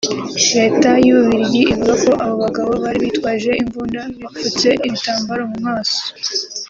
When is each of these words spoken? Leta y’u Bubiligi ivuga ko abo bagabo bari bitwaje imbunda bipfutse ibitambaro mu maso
Leta 0.57 0.89
y’u 1.05 1.15
Bubiligi 1.17 1.61
ivuga 1.73 1.93
ko 2.03 2.11
abo 2.23 2.35
bagabo 2.43 2.71
bari 2.83 2.97
bitwaje 3.07 3.51
imbunda 3.61 3.99
bipfutse 4.19 4.67
ibitambaro 4.87 5.43
mu 5.51 5.59
maso 5.67 6.01